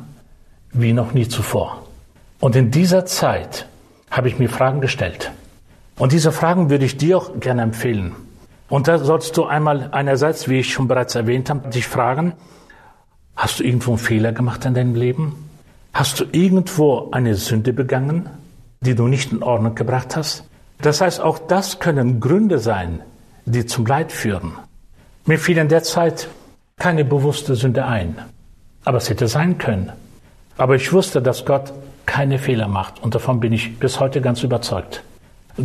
[0.72, 1.82] wie noch nie zuvor.
[2.38, 3.66] Und in dieser Zeit
[4.12, 5.32] habe ich mir Fragen gestellt.
[6.02, 8.16] Und diese Fragen würde ich dir auch gerne empfehlen.
[8.68, 12.32] Und da sollst du einmal einerseits, wie ich schon bereits erwähnt habe, dich fragen,
[13.36, 15.48] hast du irgendwo einen Fehler gemacht in deinem Leben?
[15.92, 18.28] Hast du irgendwo eine Sünde begangen,
[18.80, 20.42] die du nicht in Ordnung gebracht hast?
[20.80, 23.02] Das heißt, auch das können Gründe sein,
[23.44, 24.54] die zum Leid führen.
[25.24, 26.26] Mir fiel in der Zeit
[26.80, 28.16] keine bewusste Sünde ein,
[28.84, 29.92] aber es hätte sein können.
[30.56, 31.72] Aber ich wusste, dass Gott
[32.06, 35.04] keine Fehler macht und davon bin ich bis heute ganz überzeugt.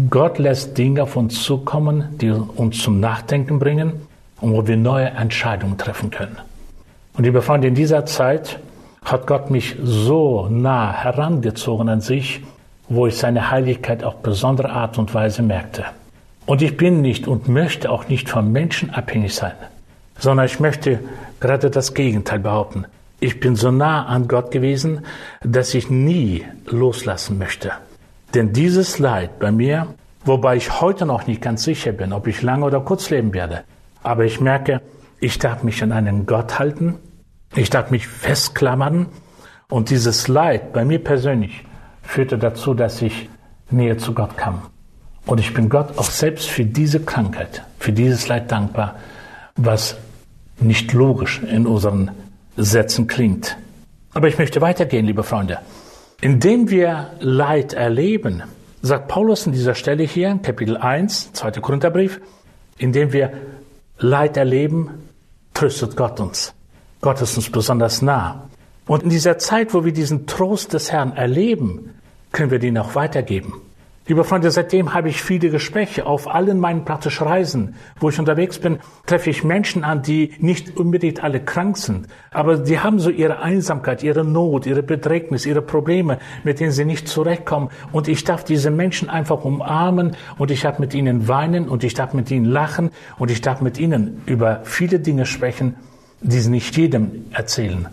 [0.09, 3.93] Gott lässt Dinge auf uns zukommen, die uns zum Nachdenken bringen
[4.41, 6.37] und wo wir neue Entscheidungen treffen können.
[7.13, 8.59] Und liebe Freunde, in dieser Zeit
[9.05, 12.43] hat Gott mich so nah herangezogen an sich,
[12.89, 15.85] wo ich seine Heiligkeit auf besondere Art und Weise merkte.
[16.45, 19.53] Und ich bin nicht und möchte auch nicht von Menschen abhängig sein,
[20.17, 20.99] sondern ich möchte
[21.39, 22.85] gerade das Gegenteil behaupten.
[23.19, 25.05] Ich bin so nah an Gott gewesen,
[25.43, 27.71] dass ich nie loslassen möchte.
[28.33, 32.41] Denn dieses Leid bei mir, wobei ich heute noch nicht ganz sicher bin, ob ich
[32.41, 33.63] lange oder kurz leben werde,
[34.03, 34.81] aber ich merke,
[35.19, 36.95] ich darf mich an einen Gott halten,
[37.55, 39.07] ich darf mich festklammern
[39.69, 41.63] und dieses Leid bei mir persönlich
[42.03, 43.29] führte dazu, dass ich
[43.69, 44.61] näher zu Gott kam.
[45.25, 48.95] Und ich bin Gott auch selbst für diese Krankheit, für dieses Leid dankbar,
[49.55, 49.97] was
[50.59, 52.11] nicht logisch in unseren
[52.55, 53.57] Sätzen klingt.
[54.13, 55.59] Aber ich möchte weitergehen, liebe Freunde.
[56.21, 58.41] Indem wir Leid erleben,
[58.81, 61.51] sagt Paulus an dieser Stelle hier Kapitel 1, 2.
[61.51, 62.19] Korintherbrief,
[62.79, 63.33] indem wir
[63.99, 65.09] Leid erleben,
[65.53, 66.55] tröstet Gott uns.
[67.01, 68.49] Gott ist uns besonders nah.
[68.87, 71.93] Und in dieser Zeit, wo wir diesen Trost des Herrn erleben,
[72.31, 73.61] können wir den auch weitergeben.
[74.09, 76.05] Liebe Freunde, seitdem habe ich viele Gespräche.
[76.05, 80.77] Auf allen meinen praktischen Reisen, wo ich unterwegs bin, treffe ich Menschen an, die nicht
[80.77, 82.07] unbedingt alle krank sind.
[82.31, 86.85] Aber die haben so ihre Einsamkeit, ihre Not, ihre Bedrängnis, ihre Probleme, mit denen sie
[86.85, 87.67] nicht zurechtkommen.
[87.91, 91.93] Und ich darf diese Menschen einfach umarmen und ich darf mit ihnen weinen und ich
[91.93, 95.75] darf mit ihnen lachen und ich darf mit ihnen über viele Dinge sprechen,
[96.21, 97.89] die sie nicht jedem erzählen.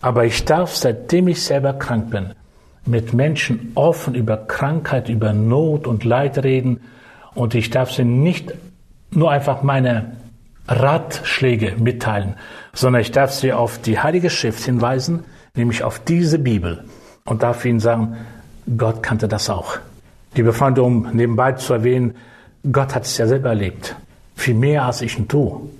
[0.00, 2.32] Aber ich darf, seitdem ich selber krank bin,
[2.86, 6.80] mit Menschen offen über Krankheit, über Not und Leid reden
[7.34, 8.52] und ich darf sie nicht
[9.10, 10.16] nur einfach meine
[10.68, 12.34] Ratschläge mitteilen,
[12.72, 16.84] sondern ich darf sie auf die Heilige Schrift hinweisen, nämlich auf diese Bibel
[17.24, 18.16] und darf ihnen sagen,
[18.76, 19.78] Gott kannte das auch.
[20.34, 22.14] Liebe Freunde, um nebenbei zu erwähnen,
[22.70, 23.96] Gott hat es ja selber erlebt.
[24.36, 25.70] Viel mehr als ich und du.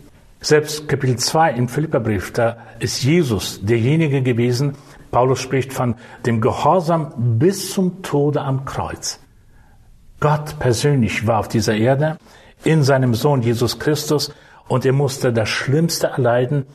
[0.41, 4.75] Selbst Kapitel 2 im Philipperbrief, da ist Jesus derjenige gewesen,
[5.11, 5.97] Paulus spricht von
[6.27, 9.21] dem Gehorsam bis zum Tode am Kreuz.
[10.21, 12.19] Gott persönlich war auf dieser Erde
[12.65, 14.33] in seinem Sohn Jesus Christus
[14.69, 16.67] und er musste das Schlimmste erleiden,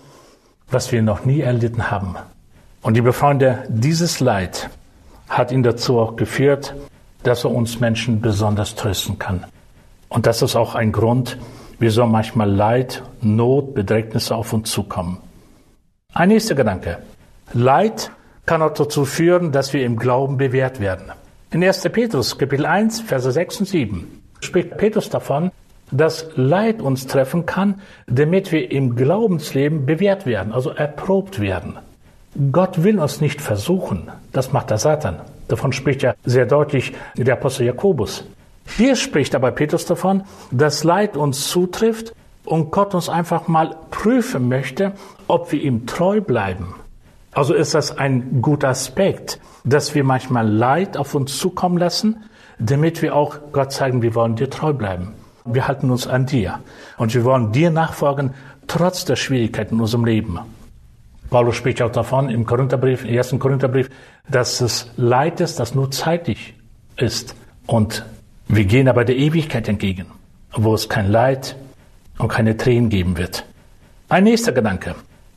[0.69, 2.15] was wir noch nie erlitten haben.
[2.81, 4.69] Und liebe Freunde, dieses Leid
[5.29, 6.75] hat ihn dazu auch geführt,
[7.23, 9.45] dass er uns Menschen besonders trösten kann.
[10.09, 11.37] Und das ist auch ein Grund,
[11.79, 15.17] wieso manchmal Leid, Not, Bedrängnisse auf uns zukommen.
[16.13, 16.99] Ein nächster Gedanke.
[17.53, 18.11] Leid
[18.45, 21.11] kann auch dazu führen, dass wir im Glauben bewährt werden.
[21.51, 21.83] In 1.
[21.83, 25.51] Petrus, Kapitel 1, Verse 6 und 7 spricht Petrus davon,
[25.91, 31.77] dass Leid uns treffen kann, damit wir im Glaubensleben bewährt werden, also erprobt werden.
[32.51, 35.21] Gott will uns nicht versuchen, das macht der Satan.
[35.47, 38.25] Davon spricht ja sehr deutlich der Apostel Jakobus.
[38.65, 44.49] Hier spricht aber Petrus davon, dass Leid uns zutrifft und Gott uns einfach mal prüfen
[44.49, 44.93] möchte,
[45.27, 46.75] ob wir ihm treu bleiben.
[47.35, 52.23] Also ist das ein guter Aspekt, dass wir manchmal Leid auf uns zukommen lassen,
[52.59, 55.13] damit wir auch Gott zeigen, wir wollen dir treu bleiben.
[55.43, 56.59] Wir halten uns an dir
[56.97, 58.33] und wir wollen dir nachfolgen,
[58.67, 60.39] trotz der Schwierigkeiten in unserem Leben.
[61.29, 63.89] Paulus spricht auch davon im Korintherbrief, im ersten Korintherbrief,
[64.29, 66.53] dass es Leid ist, das nur zeitlich
[66.95, 67.35] ist.
[67.67, 68.05] Und
[68.47, 70.05] wir gehen aber der Ewigkeit entgegen,
[70.53, 71.57] wo es kein Leid
[72.17, 73.45] und keine Tränen geben wird.
[74.07, 74.95] Ein nächster Gedanke,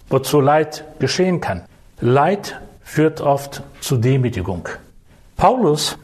[0.09, 1.63] wozu Leid geschehen kann.
[2.01, 4.69] Leid führt oft zu Demütigung.
[5.37, 5.99] Paulus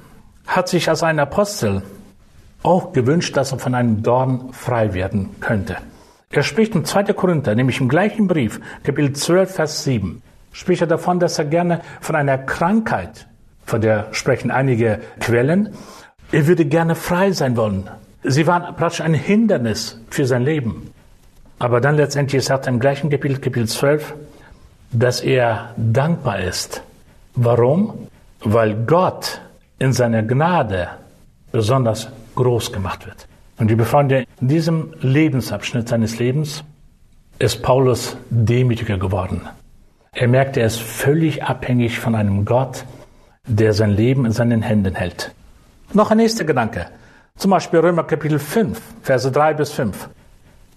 [0.45, 1.83] hat sich als ein Apostel
[2.65, 5.77] auch gewünscht, dass er von einem Dorn frei werden könnte.
[6.31, 7.13] Er spricht im 2.
[7.13, 11.81] Korinther, nämlich im gleichen Brief, Kapitel 12, Vers 7, spricht er davon, dass er gerne
[12.01, 13.29] von einer Krankheit,
[13.65, 15.75] von der sprechen einige Quellen,
[16.33, 17.89] er würde gerne frei sein wollen.
[18.25, 20.91] Sie waren praktisch ein Hindernis für sein Leben.
[21.61, 24.15] Aber dann letztendlich sagt er im gleichen Kapitel, Kapitel 12,
[24.95, 26.83] dass er dankbar ist.
[27.35, 28.09] Warum?
[28.41, 29.41] Weil Gott
[29.79, 30.89] in seiner Gnade
[31.51, 33.27] besonders groß gemacht wird.
[33.59, 36.65] Und liebe Freunde, in diesem Lebensabschnitt seines Lebens
[37.39, 39.43] ist Paulus demütiger geworden.
[40.13, 42.85] Er merkt, er ist völlig abhängig von einem Gott,
[43.47, 45.33] der sein Leben in seinen Händen hält.
[45.93, 46.87] Noch ein nächster Gedanke.
[47.37, 50.09] Zum Beispiel Römer Kapitel 5, Verse 3 bis 5.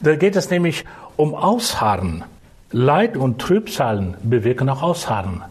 [0.02, 2.24] Da geht es nämlich um Ausharren.
[2.72, 5.42] Leid und Trübsalen bewirken auch Ausharren.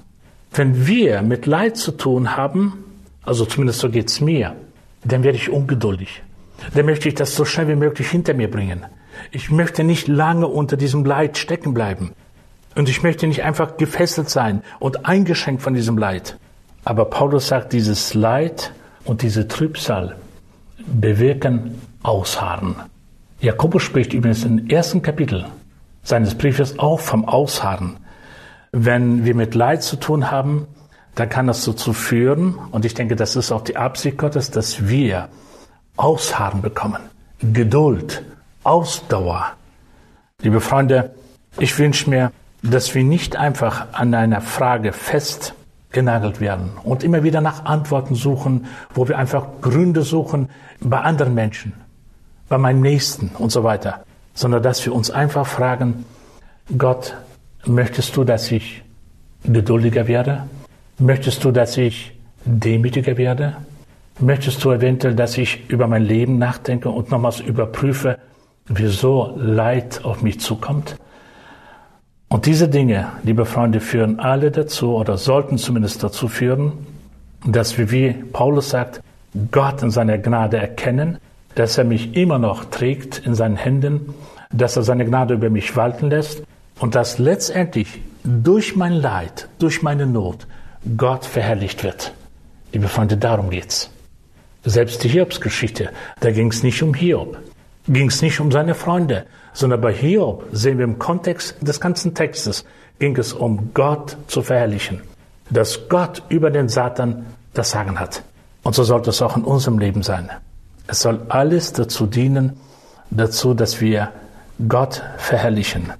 [0.52, 2.84] Wenn wir mit Leid zu tun haben,
[3.24, 4.54] also zumindest so geht's mir,
[5.02, 6.22] dann werde ich ungeduldig.
[6.74, 8.84] Dann möchte ich das so schnell wie möglich hinter mir bringen.
[9.30, 12.12] Ich möchte nicht lange unter diesem Leid stecken bleiben.
[12.74, 16.36] Und ich möchte nicht einfach gefesselt sein und eingeschränkt von diesem Leid.
[16.84, 18.72] Aber Paulus sagt, dieses Leid
[19.04, 20.16] und diese Trübsal
[20.86, 22.76] bewirken Ausharren.
[23.40, 25.46] Jakobus spricht übrigens im ersten Kapitel
[26.06, 27.98] seines Briefes auch vom Ausharren.
[28.70, 30.68] Wenn wir mit Leid zu tun haben,
[31.16, 34.86] dann kann das dazu führen, und ich denke, das ist auch die Absicht Gottes, dass
[34.86, 35.28] wir
[35.96, 37.02] Ausharren bekommen.
[37.40, 38.22] Geduld,
[38.62, 39.52] Ausdauer.
[40.42, 41.14] Liebe Freunde,
[41.58, 42.30] ich wünsche mir,
[42.62, 48.66] dass wir nicht einfach an einer Frage festgenagelt werden und immer wieder nach Antworten suchen,
[48.94, 51.72] wo wir einfach Gründe suchen bei anderen Menschen,
[52.48, 54.05] bei meinem Nächsten und so weiter,
[54.36, 56.04] sondern dass wir uns einfach fragen,
[56.78, 57.16] Gott,
[57.64, 58.82] möchtest du, dass ich
[59.42, 60.44] geduldiger werde?
[60.98, 62.12] Möchtest du, dass ich
[62.44, 63.56] demütiger werde?
[64.20, 68.18] Möchtest du eventuell, dass ich über mein Leben nachdenke und nochmals überprüfe,
[68.66, 70.96] wieso Leid auf mich zukommt?
[72.28, 76.72] Und diese Dinge, liebe Freunde, führen alle dazu oder sollten zumindest dazu führen,
[77.46, 79.00] dass wir, wie Paulus sagt,
[79.50, 81.18] Gott in seiner Gnade erkennen,
[81.56, 84.14] dass er mich immer noch trägt in seinen Händen,
[84.52, 86.44] dass er seine Gnade über mich walten lässt
[86.78, 90.46] und dass letztendlich durch mein Leid, durch meine Not
[90.96, 92.12] Gott verherrlicht wird.
[92.72, 93.90] Liebe Freunde, darum geht's.
[94.64, 95.90] Selbst die Hiobs-Geschichte,
[96.20, 97.38] da ging es nicht um Hiob,
[97.88, 102.14] ging es nicht um seine Freunde, sondern bei Hiob sehen wir im Kontext des ganzen
[102.14, 102.64] Textes,
[102.98, 105.00] ging es um Gott zu verherrlichen,
[105.48, 108.22] dass Gott über den Satan das Sagen hat.
[108.62, 110.28] Und so sollte es auch in unserem Leben sein.
[110.86, 112.60] Es soll alles dazu dienen,
[113.10, 114.10] dazu, dass wir
[114.68, 115.92] Gott verherrlichen.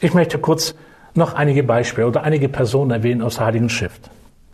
[0.00, 0.74] Ich möchte kurz
[1.14, 4.10] noch einige Beispiele oder einige Personen erwähnen aus der Heiligen Schrift.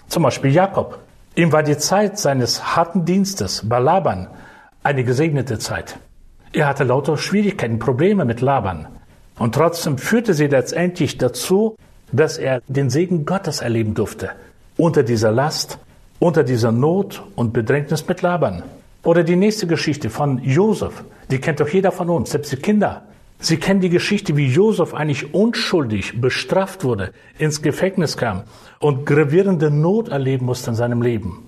[0.09, 0.99] Zum Beispiel Jakob.
[1.35, 4.29] Ihm war die Zeit seines harten Dienstes bei Laban
[4.83, 5.99] eine gesegnete Zeit.
[6.53, 8.87] Er hatte lauter Schwierigkeiten, Probleme mit Laban.
[9.39, 11.77] Und trotzdem führte sie letztendlich dazu,
[12.13, 14.31] dass er den Segen Gottes erleben durfte.
[14.77, 15.79] Unter dieser Last,
[16.19, 18.63] unter dieser Not und Bedrängnis mit Laban.
[19.03, 21.05] Oder die nächste Geschichte von Josef.
[21.31, 23.03] Die kennt doch jeder von uns, selbst die Kinder.
[23.39, 28.43] Sie kennen die Geschichte, wie Josef eigentlich unschuldig bestraft wurde, ins Gefängnis kam
[28.81, 31.47] und gravierende Not erleben musste in seinem Leben.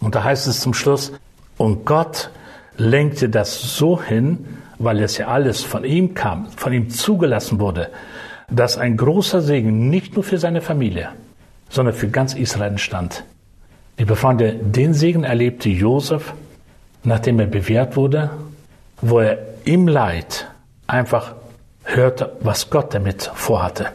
[0.00, 1.12] Und da heißt es zum Schluss,
[1.58, 2.30] und Gott
[2.78, 4.46] lenkte das so hin,
[4.78, 7.90] weil es ja alles von ihm kam, von ihm zugelassen wurde,
[8.48, 11.10] dass ein großer Segen nicht nur für seine Familie,
[11.68, 13.24] sondern für ganz Israel entstand.
[13.98, 16.32] Liebe Freunde, den Segen erlebte Josef,
[17.04, 18.30] nachdem er bewährt wurde,
[19.00, 20.46] wo er im Leid
[20.86, 21.34] einfach
[21.84, 23.88] hörte, was Gott damit vorhatte.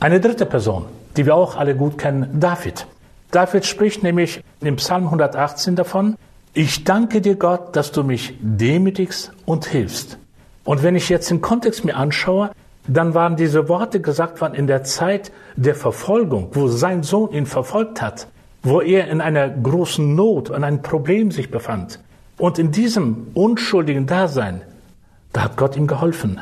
[0.00, 2.86] Eine dritte Person, die wir auch alle gut kennen, David.
[3.30, 6.16] David spricht nämlich im Psalm 118 davon,
[6.54, 10.18] ich danke dir Gott, dass du mich demütigst und hilfst.
[10.64, 12.50] Und wenn ich jetzt den Kontext mir anschaue,
[12.86, 17.46] dann waren diese Worte gesagt worden in der Zeit der Verfolgung, wo sein Sohn ihn
[17.46, 18.28] verfolgt hat,
[18.62, 22.00] wo er in einer großen Not, in einem Problem sich befand.
[22.38, 24.62] Und in diesem unschuldigen Dasein,
[25.32, 26.40] da hat Gott ihm geholfen.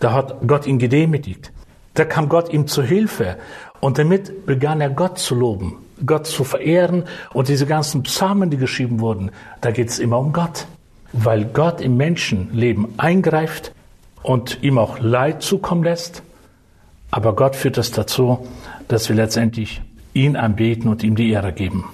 [0.00, 1.52] Da hat Gott ihn gedemütigt.
[1.94, 3.36] Da kam Gott ihm zu Hilfe.
[3.80, 7.04] Und damit begann er Gott zu loben, Gott zu verehren.
[7.32, 10.66] Und diese ganzen Psalmen, die geschrieben wurden, da geht es immer um Gott.
[11.12, 13.72] Weil Gott im Menschenleben eingreift
[14.22, 16.22] und ihm auch Leid zukommen lässt.
[17.10, 18.46] Aber Gott führt es dazu,
[18.88, 19.80] dass wir letztendlich
[20.12, 21.84] ihn anbeten und ihm die Ehre geben.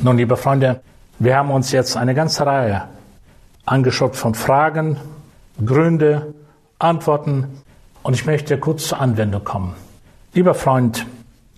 [0.00, 0.80] Nun, liebe Freunde,
[1.18, 2.84] wir haben uns jetzt eine ganze Reihe
[3.66, 4.96] angeschaut von Fragen,
[5.64, 6.34] Gründe,
[6.78, 7.62] Antworten
[8.02, 9.74] und ich möchte kurz zur Anwendung kommen.
[10.32, 11.06] Lieber Freund,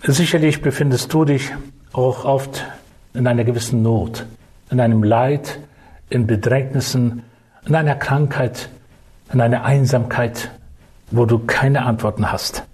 [0.03, 1.53] sicherlich befindest du dich
[1.93, 2.65] auch oft
[3.13, 4.25] in einer gewissen Not,
[4.71, 5.59] in einem Leid,
[6.09, 7.23] in Bedrängnissen,
[7.67, 8.71] in einer Krankheit,
[9.33, 10.51] in einer Einsamkeit,
[11.11, 12.65] wo du keine Antworten hast.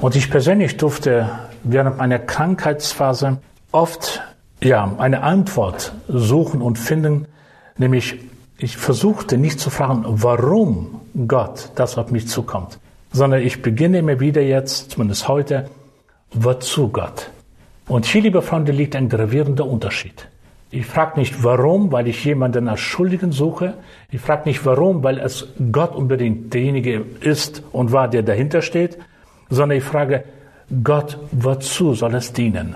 [0.00, 1.28] Und ich persönlich durfte
[1.64, 3.38] während meiner Krankheitsphase
[3.72, 4.22] oft
[4.62, 7.26] ja, eine Antwort suchen und finden,
[7.76, 8.18] nämlich
[8.58, 12.78] ich versuchte nicht zu fragen, warum Gott das auf mich zukommt,
[13.12, 15.68] sondern ich beginne immer wieder jetzt, zumindest heute,
[16.32, 17.30] wozu Gott?
[17.86, 20.28] Und hier, liebe Freunde, liegt ein gravierender Unterschied.
[20.70, 23.74] Ich frage nicht warum, weil ich jemanden als Schuldigen suche.
[24.10, 28.98] Ich frage nicht warum, weil es Gott unbedingt derjenige ist und war, der dahinter steht,
[29.48, 30.24] sondern ich frage
[30.82, 32.74] Gott, wozu soll es dienen?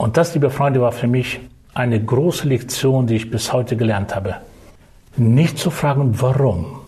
[0.00, 1.40] Und das, liebe Freunde, war für mich
[1.74, 4.36] eine große Lektion, die ich bis heute gelernt habe
[5.16, 6.80] nicht zu fragen, warum,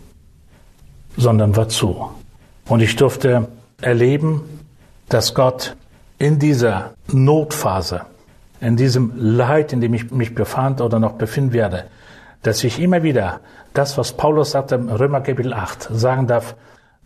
[1.16, 2.10] sondern wozu.
[2.66, 3.48] Und ich durfte
[3.80, 4.42] erleben,
[5.08, 5.76] dass Gott
[6.18, 8.02] in dieser Notphase,
[8.60, 11.84] in diesem Leid, in dem ich mich befand oder noch befinden werde,
[12.42, 13.40] dass ich immer wieder
[13.74, 16.54] das, was Paulus sagte im Römer Kapitel 8, sagen darf,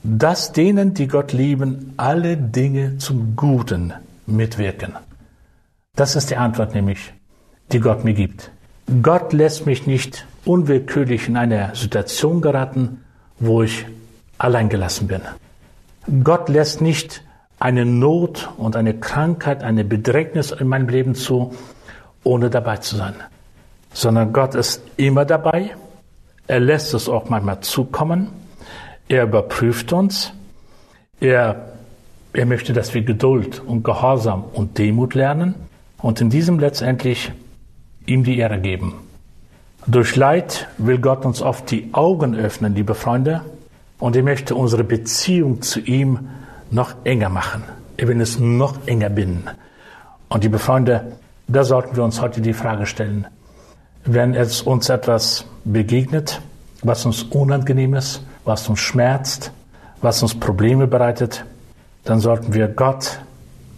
[0.03, 3.93] dass denen, die Gott lieben, alle Dinge zum Guten
[4.27, 4.95] mitwirken.
[5.97, 7.15] Das ist die Antwort nämlich,
[7.73, 8.51] die Gott mir gibt.
[9.03, 13.03] Gott lässt mich nicht unwillkürlich in eine Situation geraten,
[13.39, 13.87] wo ich
[14.37, 15.23] allein gelassen bin.
[16.23, 17.23] Gott lässt nicht
[17.59, 21.55] eine Not und eine Krankheit, eine Bedrängnis in meinem Leben zu,
[22.23, 23.15] ohne dabei zu sein,
[23.95, 25.71] sondern Gott ist immer dabei.
[26.47, 28.29] Er lässt es auch manchmal zukommen.
[29.09, 30.33] Er überprüft uns.
[31.21, 31.73] Er,
[32.35, 35.66] er möchte, dass wir Geduld und Gehorsam und Demut lernen
[35.99, 37.33] und in diesem letztendlich
[38.07, 38.95] ihm die Ehre geben.
[39.87, 43.43] Durch Leid will Gott uns oft die Augen öffnen, liebe Freunde,
[43.99, 46.29] und er möchte unsere Beziehung zu ihm
[46.71, 47.63] noch enger machen.
[47.97, 49.45] Er will es noch enger binden.
[50.29, 51.13] Und liebe Freunde,
[51.49, 53.27] da sollten wir uns heute die Frage stellen,
[54.05, 56.41] wenn es uns etwas begegnet,
[56.83, 59.53] was uns unangenehm ist, was uns schmerzt,
[60.03, 61.45] was uns Probleme bereitet,
[62.05, 63.21] dann sollten wir Gott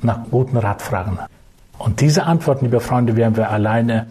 [0.02, 1.18] nach guten Rat fragen.
[1.78, 4.08] Und diese Antworten, liebe Freunde, werden wir alleine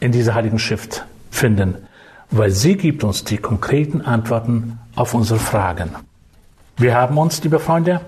[0.00, 1.74] in dieser Heiligen Schrift finden,
[2.30, 5.90] weil sie gibt uns die konkreten Antworten auf unsere Fragen.
[6.76, 8.00] Wir haben uns, liebe Freunde,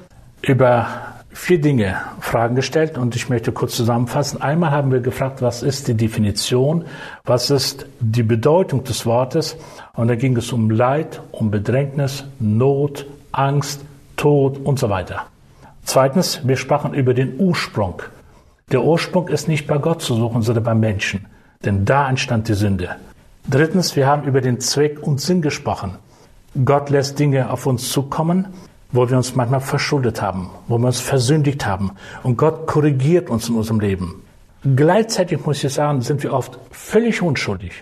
[0.43, 0.87] über
[1.33, 4.41] vier Dinge Fragen gestellt und ich möchte kurz zusammenfassen.
[4.41, 6.85] Einmal haben wir gefragt, was ist die Definition,
[7.25, 9.57] was ist die Bedeutung des Wortes
[9.95, 13.81] und da ging es um Leid, um Bedrängnis, Not, Angst,
[14.17, 15.27] Tod und so weiter.
[15.85, 18.03] Zweitens, wir sprachen über den Ursprung.
[18.71, 21.27] Der Ursprung ist nicht bei Gott zu suchen, sondern beim Menschen,
[21.65, 22.91] denn da entstand die Sünde.
[23.49, 25.97] Drittens, wir haben über den Zweck und Sinn gesprochen.
[26.65, 28.47] Gott lässt Dinge auf uns zukommen,
[28.93, 31.93] wo wir uns manchmal verschuldet haben, wo wir uns versündigt haben.
[32.23, 34.23] Und Gott korrigiert uns in unserem Leben.
[34.77, 37.73] Gleichzeitig muss ich sagen, sind wir oft völlig unschuldig.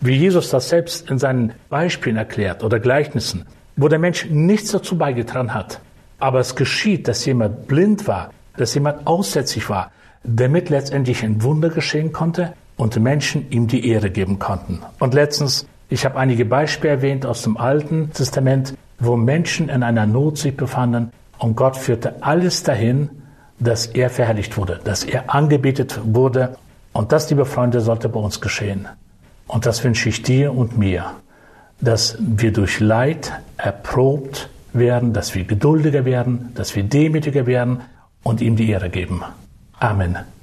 [0.00, 3.44] Wie Jesus das selbst in seinen Beispielen erklärt oder Gleichnissen,
[3.76, 5.80] wo der Mensch nichts dazu beigetragen hat.
[6.18, 9.90] Aber es geschieht, dass jemand blind war, dass jemand aussätzlich war,
[10.22, 14.80] damit letztendlich ein Wunder geschehen konnte und Menschen ihm die Ehre geben konnten.
[14.98, 20.06] Und letztens, ich habe einige Beispiele erwähnt aus dem Alten Testament, wo Menschen in einer
[20.06, 23.10] Not sich befanden und Gott führte alles dahin,
[23.58, 26.56] dass er verherrlicht wurde, dass er angebetet wurde.
[26.92, 28.88] Und das, liebe Freunde, sollte bei uns geschehen.
[29.46, 31.12] Und das wünsche ich dir und mir,
[31.80, 37.80] dass wir durch Leid erprobt werden, dass wir geduldiger werden, dass wir demütiger werden
[38.22, 39.22] und ihm die Ehre geben.
[39.80, 40.39] Amen.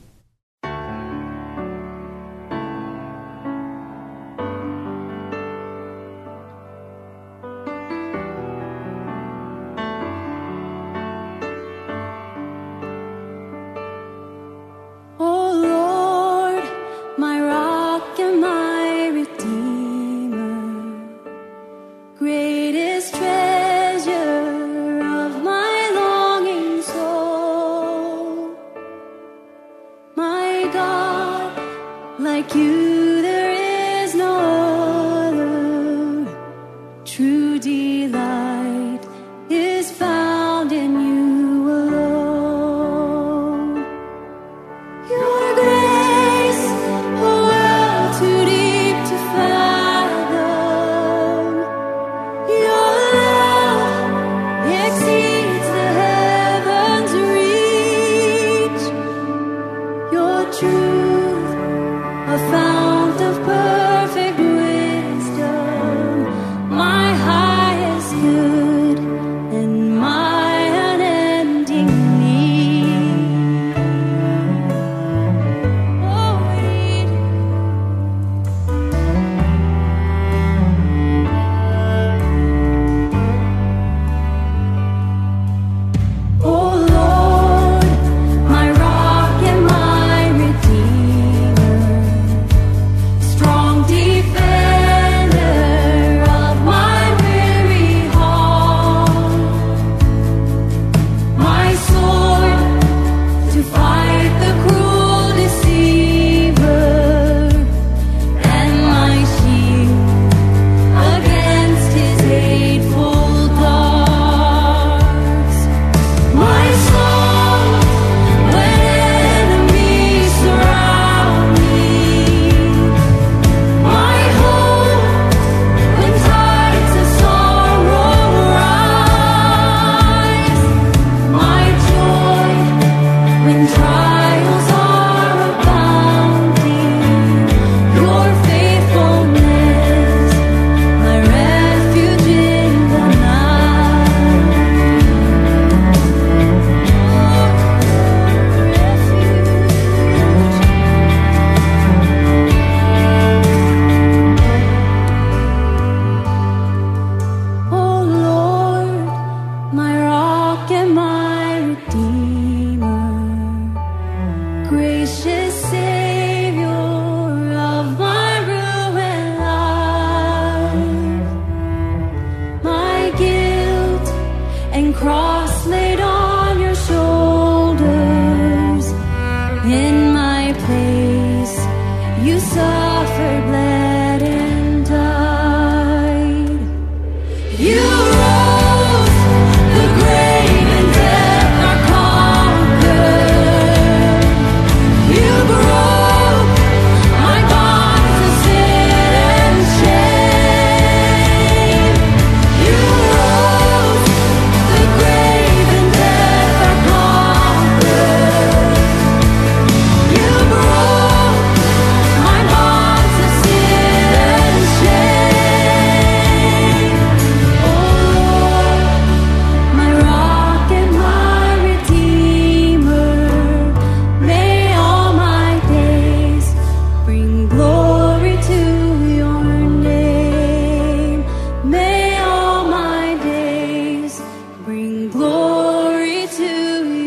[234.68, 236.44] Bring glory to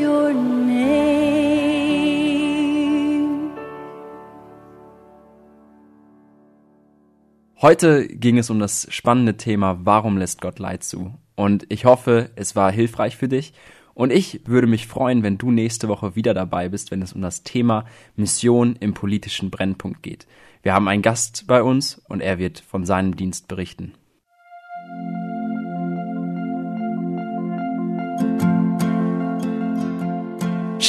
[0.02, 0.80] your name.
[7.60, 11.12] Heute ging es um das spannende Thema, warum lässt Gott Leid zu?
[11.36, 13.52] Und ich hoffe, es war hilfreich für dich.
[13.92, 17.20] Und ich würde mich freuen, wenn du nächste Woche wieder dabei bist, wenn es um
[17.20, 17.84] das Thema
[18.16, 20.26] Mission im politischen Brennpunkt geht.
[20.62, 23.92] Wir haben einen Gast bei uns und er wird von seinem Dienst berichten.